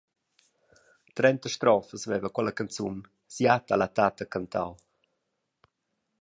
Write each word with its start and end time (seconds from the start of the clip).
Trenta 1.19 1.47
strofas 1.55 2.05
veva 2.11 2.33
quella 2.37 2.57
canzun, 2.59 2.97
siat 3.35 3.65
ha 3.71 3.79
la 3.79 3.89
tatta 3.97 4.31
cantau. 4.33 4.71